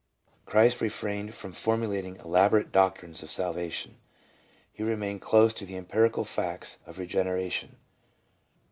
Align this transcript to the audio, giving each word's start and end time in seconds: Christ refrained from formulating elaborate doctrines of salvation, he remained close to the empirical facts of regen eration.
Christ 0.47 0.81
refrained 0.81 1.35
from 1.35 1.51
formulating 1.53 2.15
elaborate 2.15 2.71
doctrines 2.71 3.21
of 3.21 3.29
salvation, 3.29 3.97
he 4.73 4.81
remained 4.81 5.21
close 5.21 5.53
to 5.53 5.63
the 5.63 5.77
empirical 5.77 6.23
facts 6.23 6.79
of 6.87 6.97
regen 6.97 7.27
eration. 7.27 7.75